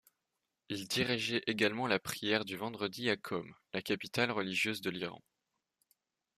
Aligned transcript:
Il 0.69 0.87
dirigeait 0.87 1.43
également 1.45 1.85
la 1.85 1.99
prière 1.99 2.43
du 2.43 2.57
vendredi 2.57 3.07
à 3.11 3.17
Qom, 3.17 3.53
la 3.71 3.83
capitale 3.83 4.31
religieuse 4.31 4.81
de 4.81 4.89
l'Iran. 4.89 5.21